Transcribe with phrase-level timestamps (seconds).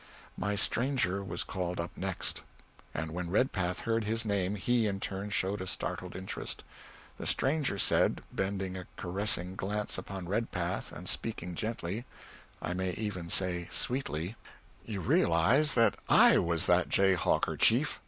[0.35, 2.41] My stranger was called up next,
[2.91, 6.63] and when Redpath heard his name he, in turn, showed a startled interest.
[7.19, 12.05] The stranger said, bending a caressing glance upon Redpath and speaking gently
[12.63, 14.35] I may even say sweetly:
[14.85, 17.99] "You realize that I was that jayhawker chief.